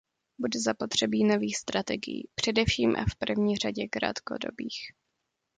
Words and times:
Bude 0.39 0.59
zapotřebí 0.59 1.23
nových 1.23 1.57
strategií, 1.57 2.23
především 2.35 2.95
a 2.95 3.05
v 3.11 3.15
první 3.15 3.57
řadě 3.57 3.87
krátkodobých. 3.87 4.93